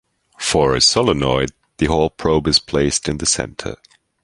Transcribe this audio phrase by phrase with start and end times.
[0.39, 3.77] For a solenoid the Hall probe is placed in the center.